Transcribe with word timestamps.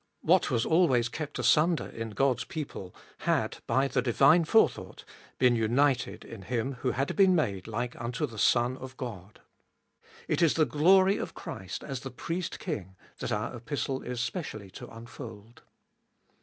What 0.21 0.49
was 0.49 0.65
always 0.65 1.09
kept 1.09 1.37
asunder 1.37 1.85
in 1.85 2.09
God's 2.09 2.43
people 2.43 2.95
had, 3.19 3.59
by 3.67 3.87
the 3.87 4.01
divine 4.01 4.45
forethought, 4.45 5.05
been 5.37 5.55
united 5.55 6.25
in 6.25 6.41
Him 6.41 6.73
who 6.81 6.89
had 6.93 7.15
been 7.15 7.35
made 7.35 7.67
like 7.67 7.95
unto 8.01 8.25
the 8.25 8.39
Son 8.39 8.77
of 8.77 8.97
God. 8.97 9.41
It 10.27 10.41
is 10.41 10.55
the 10.55 10.65
glory 10.65 11.17
of 11.17 11.35
Christ 11.35 11.83
as 11.83 11.99
the 11.99 12.09
Priest 12.09 12.57
King 12.57 12.95
that 13.19 13.31
our 13.31 13.55
Epistle 13.55 14.01
is 14.01 14.19
specially 14.19 14.71
to 14.71 14.87
unfold. 14.89 15.61